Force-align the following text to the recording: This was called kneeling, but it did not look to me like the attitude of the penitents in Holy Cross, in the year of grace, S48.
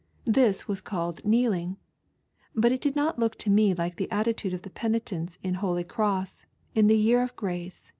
This 0.25 0.67
was 0.67 0.81
called 0.81 1.23
kneeling, 1.23 1.77
but 2.55 2.71
it 2.71 2.81
did 2.81 2.95
not 2.95 3.19
look 3.19 3.35
to 3.35 3.51
me 3.51 3.75
like 3.75 3.97
the 3.97 4.09
attitude 4.09 4.51
of 4.51 4.63
the 4.63 4.71
penitents 4.71 5.37
in 5.43 5.53
Holy 5.53 5.83
Cross, 5.83 6.47
in 6.73 6.87
the 6.87 6.97
year 6.97 7.21
of 7.21 7.35
grace, 7.35 7.89
S48. 7.89 7.89